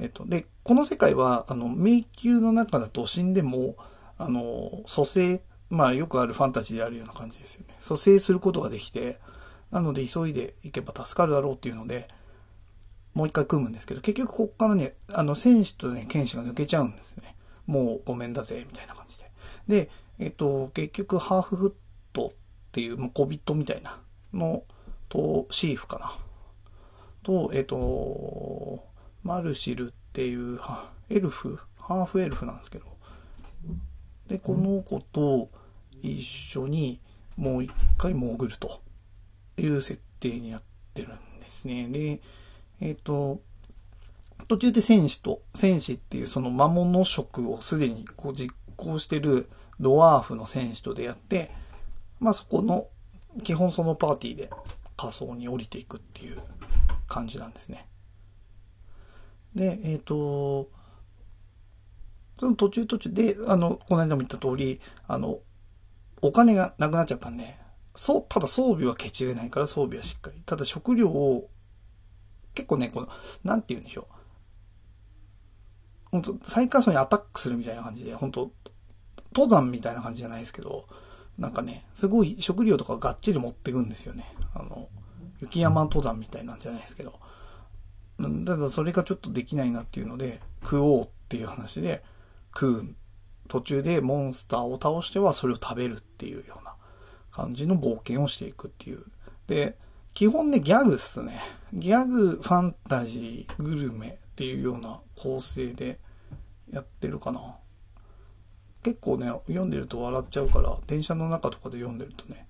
[0.00, 3.76] えっと、で、この世界は、あの、迷宮の中だと死んでも、
[4.18, 7.76] あの、蘇生、まあよくあるファンタジーであるような感じですよね。
[7.80, 9.20] 蘇生することができて、
[9.70, 12.08] なので急いで行けば助かるだろうっていうので、
[13.14, 17.36] もう一回組むんですけど、結局こっからね、あの、戦士とね、剣士が抜けちゃうんですね。
[17.66, 19.30] もうごめんだぜ、みたいな感じで。
[19.68, 21.72] で、えっと、結局ハーフフッ
[22.12, 22.32] トっ
[22.72, 23.98] ていう、もう小人みたいな
[24.32, 24.64] の
[25.08, 26.12] と、シーフかな。
[27.22, 28.89] と、えっと、
[29.22, 30.60] マルシルっていう
[31.08, 31.58] エルフ？
[31.78, 32.86] ハーフエルフなんですけど。
[34.28, 35.50] でこの子と
[36.02, 37.00] 一緒に
[37.36, 38.80] もう一回潜ると
[39.56, 40.62] いう設定になっ
[40.94, 41.88] てるんですね。
[41.88, 42.20] で
[42.80, 43.40] えっ、ー、と
[44.48, 51.50] 途中で戦士と戦士っていうその魔物職をすでにこう実行してるドワーフの戦士と出会って
[52.20, 52.86] まあそこの
[53.42, 54.50] 基本そのパーティーで
[54.96, 56.38] 仮想に降りていくっていう
[57.06, 57.86] 感じなんですね。
[59.54, 60.70] で、えっ、ー、と、
[62.38, 65.40] その途中途中で、あの、この間も言った通り、あの、
[66.22, 67.56] お金がなくなっちゃったんで、
[67.94, 70.40] そう、ただ装備はケチれないから装備はしっかり。
[70.46, 71.50] ただ食料を、
[72.54, 73.08] 結構ね、この、
[73.44, 74.14] なんて言うんでしょう。
[76.12, 78.50] 本当最下層にアタックするみたいな感じで、本当
[79.32, 80.86] 登山みたいな感じじゃないですけど、
[81.38, 84.24] なんかね、すごい食料とかがっちり持ってくんですよね。
[84.54, 84.88] あの、
[85.40, 87.18] 雪山登山みたいなんじゃないですけど。
[88.44, 92.02] ただそれがちょっとできないなっていうので、食おうっていう話で、
[92.54, 92.94] 食う。
[93.48, 96.74] 途中でモンスターを倒してはそれを食べるっていうような
[97.32, 99.02] 感じの冒険をしていくっていう。
[99.48, 99.76] で、
[100.14, 101.40] 基本ね、ギャグっすね。
[101.72, 105.98] ギャグ、ファンタジー、グルメっていうような構成で
[106.72, 107.56] やってるかな。
[108.82, 112.46] 結構ね、読んでると笑っちゃうから、電車の中とかで読んでるとね、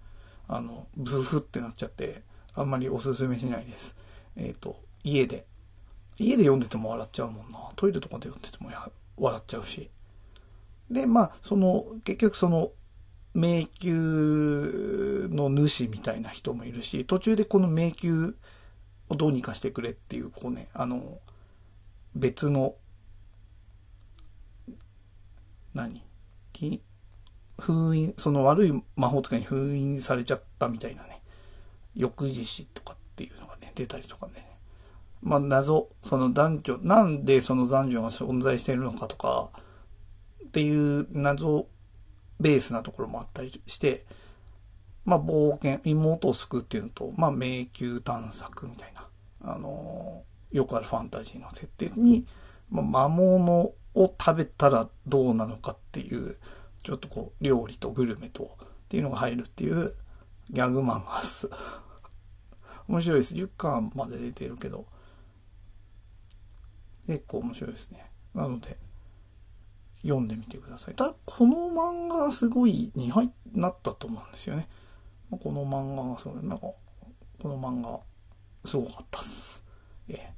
[0.48, 2.22] あの、ブフってなっちゃって、
[2.54, 3.96] あんまりおすすめしないです。
[4.36, 5.46] えっ、と、家で。
[6.20, 7.58] 家で読んでても笑っちゃうもんな。
[7.76, 8.70] トイレとかで読んでても
[9.16, 9.90] 笑っちゃうし。
[10.90, 12.72] で、まあ、その、結局その、
[13.32, 13.94] 迷宮
[15.28, 18.32] の主みたいな人もいるし、途中でこの迷宮
[19.08, 21.20] をどうにかしてくれっていう、こうね、あの、
[22.14, 22.74] 別の、
[25.72, 26.02] 何？
[27.58, 31.22] 封印、その悪い魔法使いに封印されちゃったみたいなね、
[31.94, 34.49] 翌日死とかっていうのがね、出たりとかね。
[35.22, 39.50] まあ謎、その男女、なんでその男女が存在しているのかとか、
[40.46, 41.66] っていう謎
[42.40, 44.06] ベースなところもあったりして、
[45.04, 49.06] まあ冒険、妹を救うっていうのと、まあ迷宮探索みたいな、
[49.42, 52.26] あのーよくあるファンタジーの設定に、
[52.70, 56.36] まあ、魔物を食べたらどうなのかっていう、
[56.82, 59.94] ちょっとこう、料理とグルメと、っていうのが入るっていう
[60.50, 61.48] ギャグ漫画っす。
[62.88, 63.34] 面白いです。
[63.34, 64.86] 10巻まで出てるけど、
[67.10, 68.08] 結構面白いですね。
[68.34, 68.78] なので、
[70.02, 70.94] 読んでみてください。
[70.94, 74.68] ただ、この漫画がすごいに入なったと思うんですよね。
[75.28, 76.78] この漫画がすごい、なんか、こ
[77.48, 77.98] の漫画、
[78.64, 79.64] すごかったっす。
[80.08, 80.32] ええ。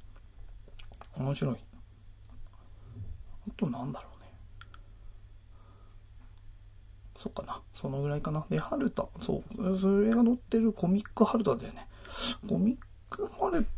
[1.15, 1.57] 面白い。
[3.47, 4.31] あとなんだろうね。
[7.17, 7.61] そっかな。
[7.75, 8.47] そのぐらいかな。
[8.49, 9.07] で、ハルタ。
[9.21, 9.79] そう。
[9.79, 11.87] それが載ってるコミックハルタだよね。
[12.49, 12.77] コミッ
[13.11, 13.69] クハルタ、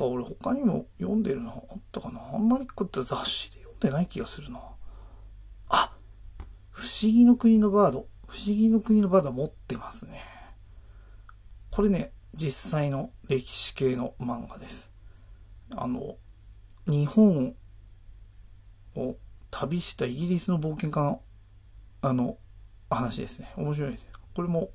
[0.00, 2.20] 俺他にも読んでるのあったかな？
[2.34, 4.60] あんまりこうって雑誌で読んでない気がするな。
[5.68, 5.92] あ
[6.70, 8.08] 不思議の国のバード。
[8.26, 10.20] 不思議の国のバード持ってますね。
[11.70, 14.90] これね、実際の歴史系の漫画です。
[15.76, 16.16] あの、
[16.86, 17.54] 日本
[18.96, 19.16] を
[19.52, 21.22] 旅したイギリスの冒険家の、
[22.02, 22.38] あの、
[22.90, 23.52] 話ですね。
[23.56, 24.08] 面白いです。
[24.34, 24.70] これも、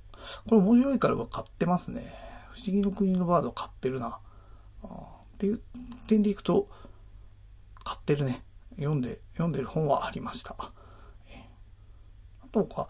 [0.48, 2.14] これ面白いから買ってますね。
[2.52, 4.20] 不思議の国のバード買ってるな。
[4.88, 5.62] っていう
[6.08, 6.70] 点でいくと、
[7.84, 8.44] 買ってるね。
[8.76, 10.56] 読んで、読んでる本はありました。
[10.60, 10.72] あ
[12.52, 12.88] とか、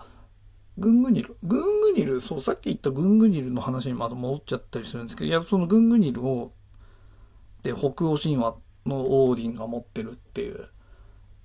[0.77, 1.37] グングニル。
[1.43, 6.53] グングニル、そう、さっき言ったグングニルの話にまた戻っちゃったりするんですけど、いや、そのグングニルを、
[7.63, 10.69] で、北欧神話のオーディンが持ってるっていう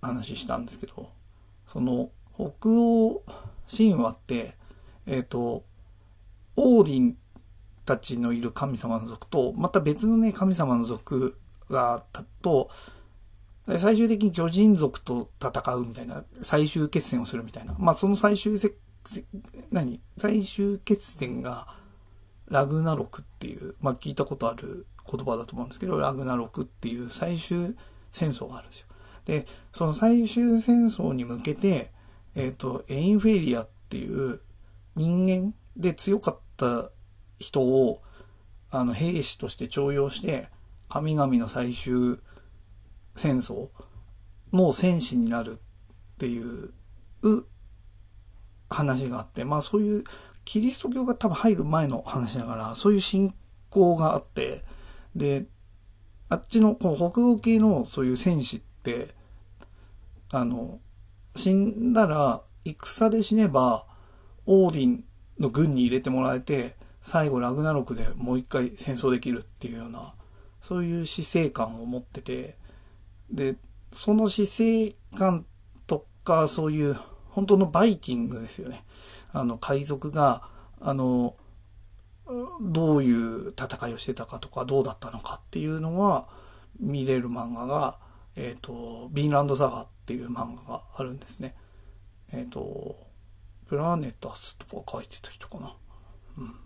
[0.01, 1.11] 話したんですけど、
[1.67, 3.23] その、北欧
[3.67, 4.57] 神話って、
[5.07, 5.65] えっ、と、
[6.57, 7.17] オーディン
[7.85, 12.71] たちのいる神様の族と、また別のね、神様の族があったと、
[13.67, 17.75] 最終的に巨人族と戦うみたいな、最終決戦をするみたいな。
[17.79, 18.75] まあ、その最終せ、
[19.71, 20.01] 何？
[20.19, 21.67] 最終決戦が、
[22.49, 27.75] ラグナロクっていう、まあ、聞いたことある言葉だと思うんですけど、ラグナロクっていう最終
[28.11, 28.87] 戦争があるんですよ。
[29.25, 31.91] で、その最終戦争に向けて、
[32.35, 34.41] えっ、と、エインフェリアっていう
[34.97, 36.91] 人間で強かった
[37.39, 38.03] 人を、
[38.71, 40.49] あの、兵士として徴用して、
[40.89, 42.19] 神々の最終
[43.17, 43.69] 戦争
[44.53, 45.59] の戦士になるっ
[46.19, 46.73] ていう
[48.69, 50.05] 話があって、まあそういう
[50.45, 53.35] キリスト教が多分入る前の話だから、そういう信
[53.71, 54.65] 仰があって、
[55.17, 55.47] で、
[56.29, 59.15] あっちのこの北欧系のそういう戦士って、
[60.33, 60.81] あの、
[61.35, 63.87] 死んだら戦で死ねば、
[64.47, 65.05] オーディン
[65.39, 70.15] の軍に入れてもらえて、最後ラグナロクでもう一回戦争できるっていうような、
[70.63, 72.57] そういう死生観を持ってて、
[73.31, 73.57] で、
[73.93, 75.45] その死生観
[75.87, 76.97] とか、そういう
[77.29, 78.85] 本当のバイキングですよね。
[79.35, 80.49] あの、海賊が、
[80.81, 81.37] あの、
[82.63, 86.27] どういう戦いをしてたかとか、どうだったのかっていうのは
[86.81, 87.99] 見れる漫画が、
[88.35, 91.55] えっ、と、ビンランドサガっていう漫画があるんですね。
[92.33, 92.97] えっ、と、
[93.67, 95.77] プラネタスとか書いてた人かな。
[96.39, 96.64] うん。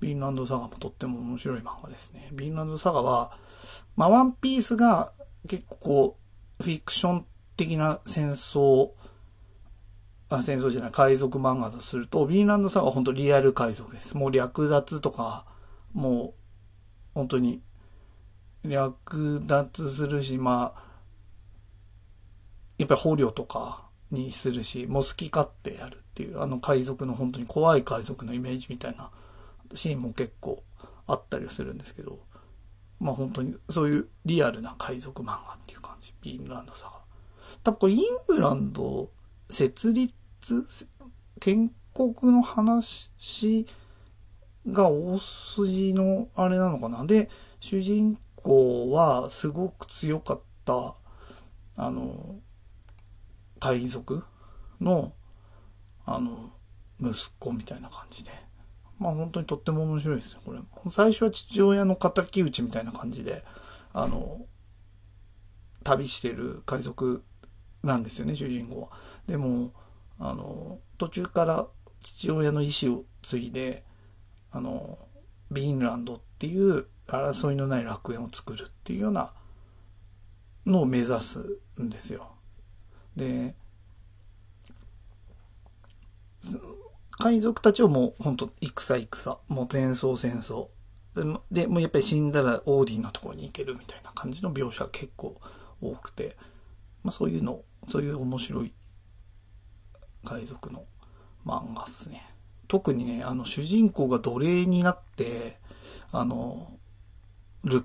[0.00, 2.28] ビンランドサガもとっても面白い漫画ですね。
[2.32, 3.36] ビンランドサガは、
[3.96, 5.12] まあ、ワンピースが
[5.48, 6.18] 結構こ
[6.60, 8.90] う、フィクション的な戦争、
[10.28, 14.16] あ、戦争じゃない、海賊漫画とすると、ビンランドサガは本当リアル海賊です。
[14.16, 15.44] もう略奪とか、
[15.92, 16.40] もう、
[17.14, 17.62] 本当に、
[18.64, 20.90] 略奪するし、まあ、
[22.78, 29.10] やっぱり捕虜とかにするし、もう好き勝手やるっていう、あの海賊の本当に怖い海賊のイメージみたいな
[29.74, 30.62] シーンも結構
[31.06, 32.20] あったりはするんですけど、
[32.98, 36.14] まあ本当にそういうリアルな海賊漫画っていう感じ。
[36.22, 37.00] ビングランドサガ。
[37.62, 39.10] 多分これイングランド
[39.48, 40.14] 設立、
[41.40, 43.10] 建国の話
[44.66, 47.04] が大筋のあれなのかな。
[47.04, 47.30] で、
[47.60, 50.94] 主人公はすごく強かった、
[51.76, 52.36] あの、
[53.58, 54.24] 海賊
[54.80, 55.12] の、
[56.06, 56.50] あの、
[57.00, 58.30] 息子みたいな感じで。
[59.00, 60.60] まあ本当にとっても面白いですよ、これ。
[60.90, 63.42] 最初は父親の敵討ちみたいな感じで、
[63.94, 64.42] あの、
[65.82, 67.24] 旅してる海賊
[67.82, 68.88] なんですよね、主人公は。
[69.26, 69.72] でも、
[70.18, 71.66] あの、途中から
[72.00, 73.84] 父親の意思を継いで、
[74.52, 74.98] あの、
[75.50, 79.32] ビーンランドっていう争いのない楽園を作るっていうような
[80.66, 82.32] のを目指すんですよ。
[83.16, 83.54] で、
[87.20, 90.68] 海賊たちをもう本当戦戦、もう戦争戦争。
[91.50, 95.38] で、もうやっぱり死んだらオーディンのところに行けるみたいな感じの描写が結構
[95.82, 96.36] 多くて、
[97.02, 98.72] まあそういうの、そういう面白い
[100.24, 100.84] 海賊の
[101.44, 102.22] 漫画っすね。
[102.68, 105.58] 特にね、あの主人公が奴隷になって、
[106.12, 106.78] あの、
[107.64, 107.84] ル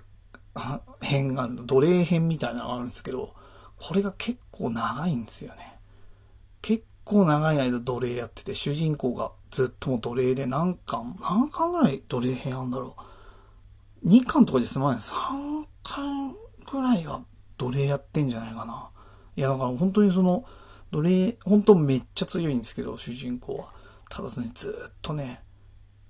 [1.02, 3.36] 編が 奴隷編みたいなのがあるんですけど、
[3.78, 5.78] これが結構長いんですよね。
[6.62, 12.96] 結構長い間奴隷やってて、主人公がずっとも奴隷で何巻、何巻ぐらい奴隷編あんだろ
[14.04, 14.98] う？2巻とかですまない。
[14.98, 16.36] 3巻
[16.72, 17.24] ぐらいは
[17.58, 18.89] 奴隷やってんじゃないかな。
[19.38, 20.46] いや、だから本当にその、
[20.91, 23.74] 奴隷、本当めっちゃ強いんですけど、主人公は。
[24.10, 25.44] ただね、ずっとね、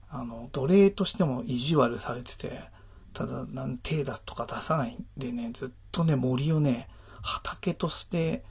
[0.10, 2.70] あの、奴隷としても意地悪されてて、
[3.14, 6.88] ただ、なん手だとか出さないんでね、ずっとね、森をね、
[7.22, 8.44] 畑として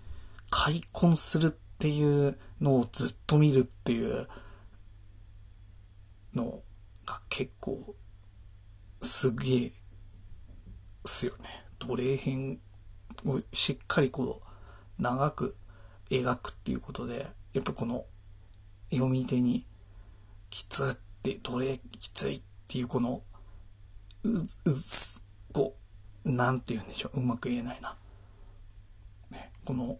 [0.51, 4.29] 開墾するっていうのをずっと見るっていう
[6.35, 6.63] の
[7.05, 7.95] が結構、
[9.03, 9.73] すげえ、
[11.07, 11.65] すよね。
[11.79, 12.61] 奴隷編
[13.27, 14.43] をしっかりこ
[14.99, 15.57] う、長く
[16.11, 18.07] 描くっていうことで、やっぱこの
[18.91, 19.67] 読み手に、
[20.51, 23.23] きつって、奴隷きついっていうこの
[24.25, 24.47] う、う、
[25.53, 25.77] こ
[26.25, 27.21] う、なんて言うんでしょう。
[27.21, 27.97] うまく言えないな。
[29.31, 29.99] ね、この、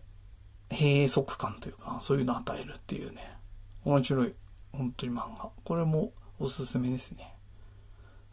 [0.75, 3.37] 閉塞感というか、そういうのを与えるっていうね。
[3.85, 4.35] 面白い。
[4.73, 5.51] 本当に漫画。
[5.65, 7.35] これもおすすめですね。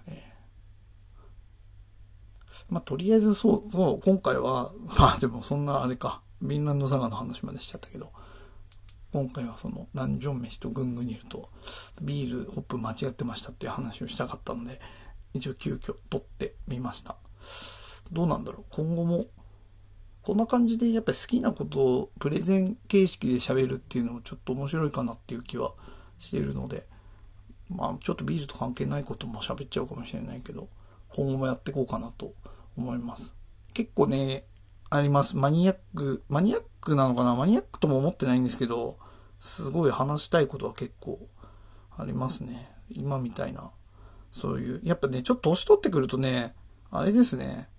[0.07, 0.23] え
[2.69, 8.11] まあ、とりあえずそう、そう、今回は、 まあでもそんなあれか、ビンランドサガの話までしちゃったけど、
[9.11, 11.49] 今回はその、ナンジョン飯とグングニルと、
[12.01, 14.79] ビール、ホップ間違ってましたっていう話をしたかったので、
[15.33, 17.17] 一応急遽撮ってみました。
[18.11, 19.25] どうなんだろう今後も、
[20.23, 25.73] こんな感じでやっぱり好きなことをプレゼン形式で喋るっていうのもちょっと面白いかなっていう気は
[26.19, 26.85] してるので、
[27.69, 30.69] まあちょっとビールと関係ないことも喋っちゃうかもしれないけど、
[31.09, 32.33] 今後もやっていこうかなと
[32.77, 33.33] 思います。
[33.73, 34.45] 結構ね、
[34.89, 35.37] あります。
[35.37, 37.33] マニアック、マニアックなのかな？
[37.35, 38.97] マニアックとも思ってないんですけど、
[39.39, 41.19] すごい話したいことは結構
[41.97, 42.67] ありますね。
[42.89, 43.71] 今みたいな
[44.31, 46.53] そういう、やっぱね、ちょっと年取ってくるとね、
[46.91, 47.69] あれですね、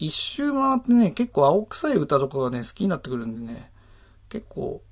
[0.00, 3.70] 一周回ってね、結構青臭い歌とかがね、好きになってくるんでね、
[4.30, 4.82] 結構、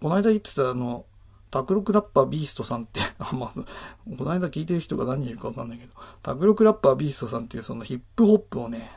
[0.00, 1.06] この間言ってたあの、
[1.52, 3.52] タロクラッパービーストさんって あまあ、
[4.18, 8.90] この間聞いてる人が何人いるかわかんないけど、タロクラッパービーストさんっていうそのヒップホップをね、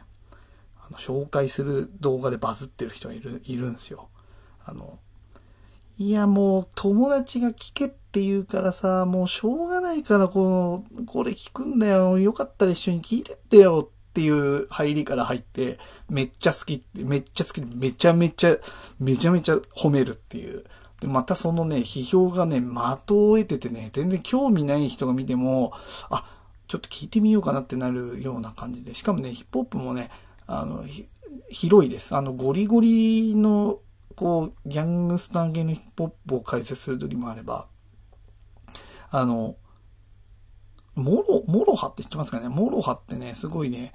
[0.79, 4.09] あの、紹介する動画でバズってる人がいる、いるんですよ。
[4.65, 4.97] あの、
[5.99, 12.17] いやもう友達が聞けって言うからさ、もうしょうがないからこの、これ聞くんだよ。
[12.17, 15.77] よかったら一緒に聞いてってよっていう入りから入って、
[16.09, 18.57] めっちゃ好きって、めっちゃ好きで、めちゃめちゃ、
[18.97, 20.63] めちゃめちゃ褒めるっていう。
[21.01, 25.73] で、またそのね、批評がね、的を得ててね、全然興味ない人が見ても、
[26.09, 26.25] あ、
[26.67, 28.93] ちょっと聞いてみようかなってなるような感じで。
[28.93, 30.09] しかもね、ヒップホップもね、
[30.47, 30.85] あの、
[31.49, 32.15] 広いです。
[32.15, 33.79] あの、ゴリゴリの
[34.15, 37.67] こう、ギャングスター系のヒップホップを解説するときもあれば、
[39.11, 39.57] あの、
[40.95, 42.49] モロ、 MOROHA って知ってますかね？
[42.49, 43.93] MOROHA ってね、すごいね、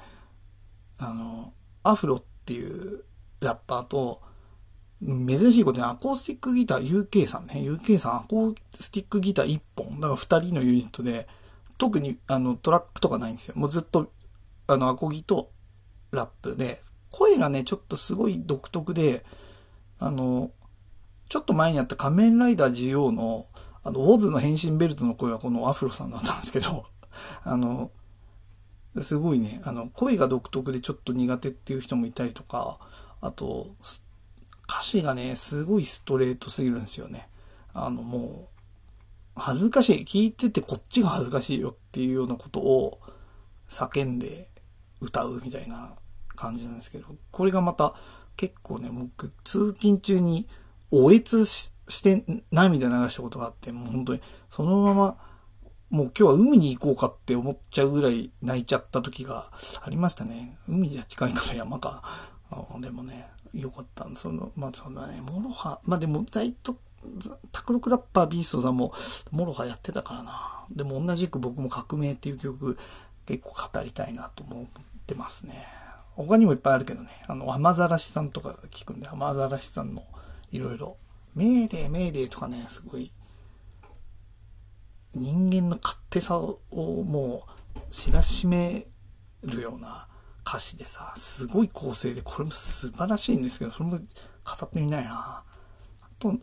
[0.98, 3.04] あの、アフロっていう
[3.40, 4.22] ラッパーと、
[5.02, 7.54] 珍しいことにアコースティックギター UK さんね。
[7.54, 9.98] UK さんアコースティックギター1本。
[9.98, 11.26] だから2人のユニットで、
[11.78, 13.54] 特にあのトラックとかないんですよ。
[13.56, 14.12] もうずっと
[14.66, 15.50] あのアコギと
[16.10, 19.24] ラップで、声がね、ちょっとすごい独特で、
[19.98, 20.50] あの、
[21.30, 23.46] ちょっと前にあった仮面ライダー GO の、
[23.82, 26.86] あの、ウォーズの変身ベルトの声はこのアフロさんだったんですけど、
[27.44, 27.90] あの、
[29.00, 32.78] すごいね、あの、声が独特でちょっと苦手っていう人もいたりとか、
[33.20, 33.68] あと、
[34.68, 37.28] 歌詞がね、すごいストレートすぎるんですよね。
[37.72, 38.48] あの、も
[39.36, 40.04] う、恥ずかしい。
[40.04, 43.00] 聞いててこっちが恥ずかしいよっていうようなことを
[43.68, 44.48] 叫んで
[45.00, 45.94] 歌うみたいな
[46.34, 47.94] 感じなんですけど、これがまた
[48.36, 50.48] 結構ね、僕、通勤中に、
[50.90, 55.16] おえつしして涙流したことがあって、もう本当に、そのまま、
[55.90, 59.50] もう今日は海に行こうかって思っちゃうぐらい泣いちゃった時が
[59.82, 60.56] ありましたね。
[60.68, 62.02] 海じゃ近いから山か。
[62.80, 66.76] でもね、よかったその、まあそのね、モロハ、まあでも大と、
[67.50, 68.92] タクロクラッパービーストさんも、
[69.32, 70.64] モロハやってたからな。
[70.70, 72.78] でも同じく僕も革命っていう曲
[73.26, 74.66] 結構語りたいなと思っ
[75.06, 75.66] てますね。
[76.14, 77.08] 他にもいっぱいあるけどね。
[77.26, 80.04] あの、雨ざらしさんとか聞くんで、雨ざらしさんの
[80.50, 80.96] いろいろ、
[81.34, 83.12] メーデーメーデーとかね、すごい、
[85.14, 87.44] 人間の勝手さをも
[87.76, 88.86] う知らしめ
[89.42, 90.08] るような
[90.46, 94.02] 歌詞でさ、すごい構成で、これも素晴らしいんですけど、それも語
[94.64, 95.10] ってみないな。
[95.14, 95.44] あ
[96.18, 96.38] と、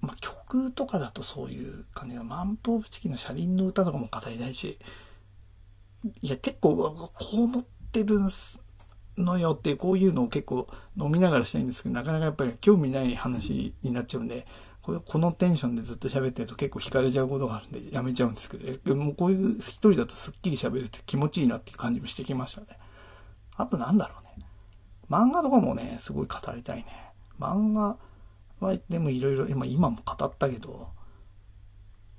[0.00, 4.78] まあ、曲とかだとそういう感じが、マンポーブチキンの車輪の歌とかも語りたいし、
[6.20, 8.61] いや、結構、こう思ってるんす
[9.18, 14.46] のよってこういうのを結構飲みながらしたいんですけど、なかなかやっぱり興味ない話になっちゃうんで、
[14.82, 22.66] このテンションでずっと喋ってると結構惹かれちゃうことがあるんでやめちゃうんですけど、でもこういう一人だとすっきり喋るって気持ちいいなっていう感じもしてきましたね。
[23.56, 24.46] あとなんだろうね。
[25.08, 26.86] 漫画とかもね、すごい語りたいね。
[27.38, 27.96] 漫画
[28.60, 30.88] はでもいろいろ、今今も語ったけど、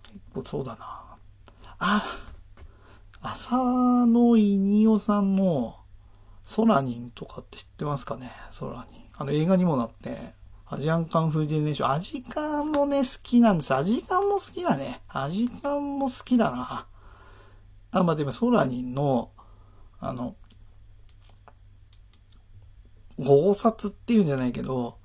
[0.04, 1.18] 結構そうだな。
[1.80, 2.04] あ、
[3.22, 5.83] 浅野稲夫さんの
[6.44, 8.32] ソラニンとかって知ってますかね？
[8.52, 9.02] ソラニン。
[9.18, 10.34] あの映画にもなって、
[10.66, 11.92] アジアンカンフージェネレーション。
[11.92, 13.74] アジカンもね、好きなんです。
[13.74, 15.02] アジカンも好きだね。
[15.08, 16.88] アジカンも好きだな。
[17.92, 19.32] あ、まあ、でもソラニンの、
[20.00, 20.36] あの、
[23.20, 24.98] 豪殺っていうんじゃないけど、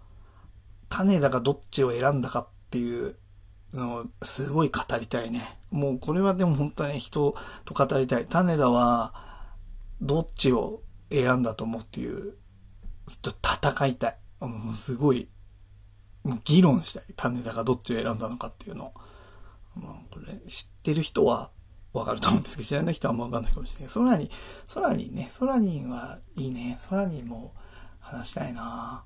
[0.88, 3.16] 種だかどっちを選んだかっていう
[3.74, 5.58] のをすごい語りたいね。
[5.70, 7.34] もうこれはでも本当に人
[7.66, 8.26] と語りたい。
[8.26, 9.12] 種田は
[10.00, 10.80] どっちを
[11.10, 12.34] 選んだと思うっていう、
[13.22, 14.18] ちょっと戦いたい。
[14.40, 15.28] もうすごい
[16.28, 17.04] もう議論したい。
[17.16, 18.92] 種田がどっちを選んだのかっていうのを。
[20.10, 21.50] これ、知ってる人は
[21.92, 23.88] わかると思うんですけど、知らない人はあんまわかんないかもしれない。
[23.88, 24.28] ソラニン、
[24.66, 26.76] ソラニンね、ソラニンはいいね。
[26.80, 27.54] ソラニンも
[28.00, 29.04] 話したいな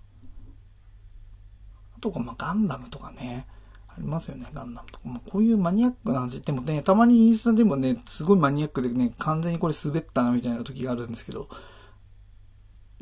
[1.96, 3.46] あとか、まあ、ガンダムとかね。
[3.86, 5.08] ありますよね、ガンダムとか。
[5.08, 11.48] まあ、こういうマニアックな話ってもね、たまにインスタでもね、すごいマニアックでね、完全にこれ滑ったなみたいな時があるんですけど、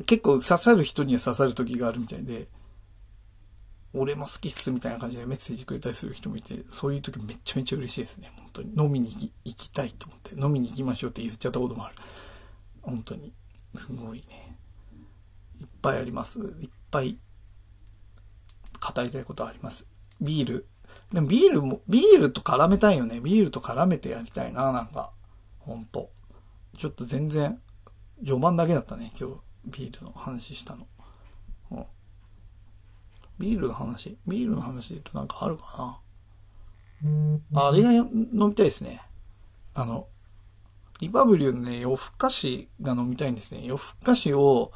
[0.03, 2.47] 結構刺さる人には刺さる時があるみたいで、
[3.93, 8.31] 俺も好きっすみたいな感じでメッセージくれたりする人もいて、そういう時めちゃめちゃ嬉しいですね。
[8.37, 8.73] 本当に。
[8.77, 11.95] 飲みに行きたいと思って、飲みに行きましょうって言っちゃったこともある。
[12.81, 13.33] 本当に。
[13.75, 14.57] すごいね。
[15.59, 16.39] いっぱいあります。
[16.61, 17.19] いっぱい
[18.81, 19.85] 語りたいことあります。
[20.21, 20.67] ビール。
[21.11, 23.19] でもビールも、ビールと絡めたいよね。
[23.19, 25.11] ビールと絡めてやりたいな、なんか。
[25.59, 26.09] ほんと。
[26.77, 27.59] ちょっと全然、
[28.23, 29.35] 序盤だけだったね、今日、
[29.65, 30.87] ビールの話したの。
[31.71, 31.85] うん
[33.39, 34.17] ビールの話？
[34.27, 35.99] ビールの話で言うとなんかあるか
[37.51, 39.01] なあれが飲みたいですね。
[39.73, 40.07] あの、
[40.99, 43.61] Repubrew のね、夜更かしが飲みたいんですね。
[43.65, 44.71] 夜更かしを、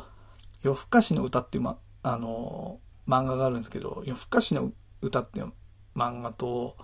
[0.64, 4.72] 夜更かしの歌っていう、ま、あの、漫画があるんですけど、夜更かしの
[5.02, 5.54] 歌っていう
[5.96, 6.76] 漫画と、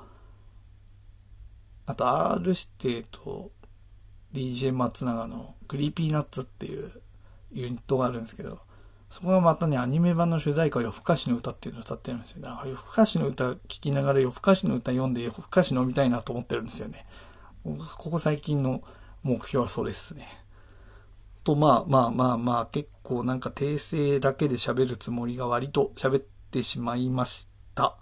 [1.88, 3.52] あと R 指定と
[4.34, 7.02] DJ 松永の Creepy Nuts っていう
[7.54, 8.60] ユニットがあるんですけど、
[9.10, 12.42] そこがまたね、アニメ版の主題歌、夜更かしの歌っていうのを歌ってるんですよ。
[12.42, 17.06] だから夜更かしの歌聴きながら夜更かしの歌読んで夜更かし飲みたいなと思ってるんですよね。
[17.64, 18.82] ここ最近の
[19.24, 20.28] 目標はそれですね。
[21.44, 27.98] と、まあまあまあまあ、結構なんか訂正だけで喋るつもりが割と喋ってしまいました。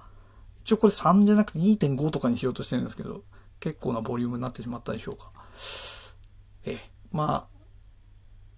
[0.61, 3.23] 一応これ3じゃなくて2.5とかにしようとしてるんですけど、
[3.59, 5.31] 結構なボリュームになってしまったでしょうか。
[6.65, 6.77] え、
[7.11, 7.47] まあ、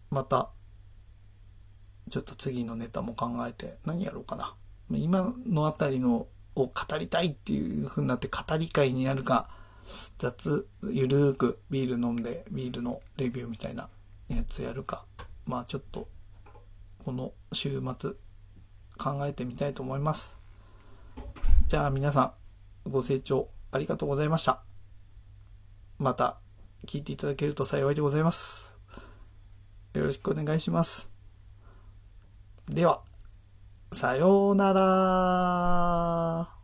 [0.09, 0.49] また
[2.09, 4.55] ちょっと次のネタも考えて何やろうかな。
[4.89, 9.49] 今のあたりのを語りたいっていう風になって語り会になるか、
[10.17, 13.89] 雑、ゆるーくビール飲んでビールのレビューみたいな
[14.27, 15.05] やつやるか。
[15.45, 16.07] まあちょっと、
[17.03, 18.11] この週末
[18.97, 20.35] 考えてみたいと思います。
[21.67, 22.35] じゃあ皆さ
[22.85, 24.61] ん、ご清聴ありがとうございました。
[25.97, 26.37] また
[26.85, 28.77] 聞いていただけると幸いでございます。
[29.93, 31.10] よろしくお願いします。
[32.73, 33.01] では、
[33.91, 36.60] さようなら。